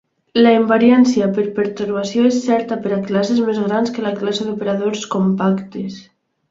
[0.45, 5.09] La invariància per pertorbació és certa per a classes més grans que la classe d'operadors
[5.17, 6.07] compactes.